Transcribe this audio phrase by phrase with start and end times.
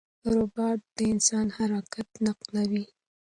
[0.33, 2.85] روباټ د انسان حرکت نقلوي.